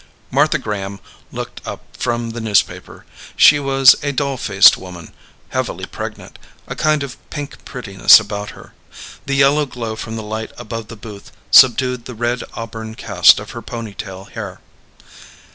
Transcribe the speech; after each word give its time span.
Martha 0.31 0.57
Graham 0.57 0.99
looked 1.31 1.61
up 1.63 1.83
from 1.95 2.31
the 2.31 2.41
newspaper. 2.41 3.05
She 3.35 3.59
was 3.59 3.95
a 4.01 4.11
doll 4.11 4.35
faced 4.35 4.75
woman, 4.75 5.13
heavily 5.49 5.85
pregnant, 5.85 6.39
a 6.65 6.75
kind 6.75 7.03
of 7.03 7.17
pink 7.29 7.63
prettiness 7.65 8.19
about 8.19 8.49
her. 8.49 8.73
The 9.27 9.35
yellow 9.35 9.67
glow 9.67 9.95
from 9.95 10.15
the 10.15 10.23
light 10.23 10.49
above 10.57 10.87
the 10.87 10.95
booth 10.95 11.31
subdued 11.51 12.05
the 12.05 12.15
red 12.15 12.43
auburn 12.55 12.95
cast 12.95 13.39
of 13.39 13.51
her 13.51 13.61
ponytail 13.61 14.31
hair. 14.31 14.59